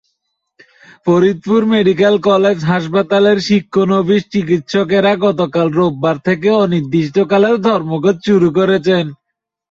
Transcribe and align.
Faridpur 1.05 1.61
medical 1.73 2.15
college 2.27 2.57
হাসপাতালের 2.71 3.37
শিক্ষানবিশ 3.47 4.21
চিকিৎসকেরা 4.33 5.13
গতকাল 5.25 5.67
রোববার 5.71 6.17
থেকে 6.27 6.49
অনির্দিষ্টকালের 6.63 7.55
ধর্মঘট 7.67 8.17
শুরু 8.27 8.47
করেছেন। 8.57 9.05